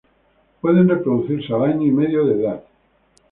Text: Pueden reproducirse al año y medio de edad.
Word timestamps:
Pueden 0.61 0.89
reproducirse 0.89 1.53
al 1.53 1.63
año 1.65 1.83
y 1.85 1.91
medio 1.91 2.25
de 2.25 2.41
edad. 2.41 2.63